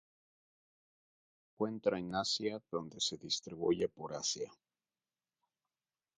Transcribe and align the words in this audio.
Se 1.29 1.51
encuentra 1.51 1.99
en 1.99 2.15
Asia 2.15 2.59
donde 2.71 2.99
se 2.99 3.17
distribuye 3.17 3.87
por 3.87 4.15
Asia. 4.15 4.51